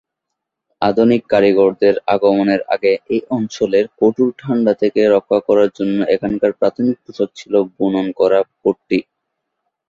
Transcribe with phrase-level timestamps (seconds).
[0.81, 7.29] আধুনিক কারিগরদের আগমনের আগে, এই অঞ্চলের কঠোর ঠান্ডা থেকে রক্ষা করার জন্য এখানকার প্রাথমিক পোশাক
[7.39, 8.99] ছিল বুনন করা পট্টি।